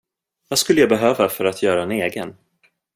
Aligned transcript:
Vad 0.47 0.59
skulle 0.59 0.79
jag 0.79 0.89
behöva 0.89 1.29
för 1.29 1.45
att 1.45 1.63
göra 1.63 1.83
en 1.83 1.91
egen? 1.91 2.35